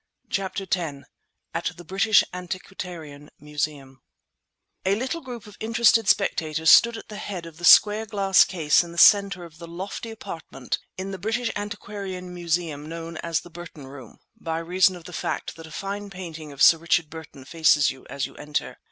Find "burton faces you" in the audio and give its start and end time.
17.11-18.07